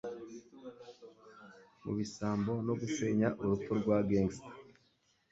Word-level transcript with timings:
Mubisambo 1.83 2.53
no 2.67 2.73
gusenya 2.81 3.27
urupfu 3.41 3.71
rwa 3.79 3.97
gangster, 4.09 4.53